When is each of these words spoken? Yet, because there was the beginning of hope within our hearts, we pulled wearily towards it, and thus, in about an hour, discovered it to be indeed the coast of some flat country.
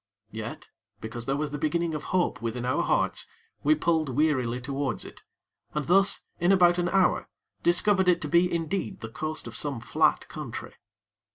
Yet, 0.31 0.67
because 0.99 1.27
there 1.27 1.35
was 1.37 1.51
the 1.51 1.59
beginning 1.59 1.93
of 1.93 2.05
hope 2.05 2.41
within 2.41 2.65
our 2.65 2.81
hearts, 2.81 3.27
we 3.61 3.75
pulled 3.75 4.09
wearily 4.09 4.59
towards 4.59 5.05
it, 5.05 5.21
and 5.75 5.85
thus, 5.85 6.21
in 6.39 6.51
about 6.51 6.79
an 6.79 6.89
hour, 6.89 7.29
discovered 7.61 8.09
it 8.09 8.19
to 8.21 8.27
be 8.27 8.51
indeed 8.51 9.01
the 9.01 9.09
coast 9.09 9.45
of 9.45 9.55
some 9.55 9.79
flat 9.79 10.27
country. 10.27 10.73